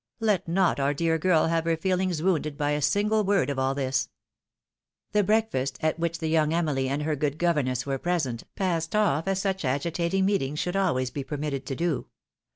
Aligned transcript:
Let 0.19 0.47
not 0.47 0.79
our 0.79 0.95
dear 0.95 1.19
girl 1.19 1.45
have 1.45 1.65
her 1.65 1.77
feelings 1.77 2.23
wounded 2.23 2.57
by 2.57 2.71
a 2.71 2.81
single 2.81 3.23
word 3.23 3.51
of 3.51 3.59
aU 3.59 3.75
this." 3.75 4.09
The 5.11 5.23
breakfast, 5.23 5.77
at 5.79 5.99
which 5.99 6.17
the 6.17 6.27
young 6.27 6.53
Emily 6.53 6.89
and 6.89 7.03
her 7.03 7.15
good 7.15 7.37
governess 7.37 7.85
were 7.85 7.99
present, 7.99 8.43
passed 8.55 8.95
off 8.95 9.27
as 9.27 9.39
such 9.39 9.63
agitaling 9.63 10.23
meetings 10.25 10.57
should 10.57 10.75
always 10.75 11.11
be 11.11 11.23
permitted 11.23 11.67
to 11.67 11.75
do. 11.75 12.07